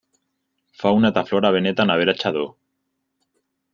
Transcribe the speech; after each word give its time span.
Fauna 0.83 1.11
eta 1.13 1.23
flora 1.29 1.53
benetan 1.57 1.93
aberatsa 1.97 2.33
du. 2.39 2.47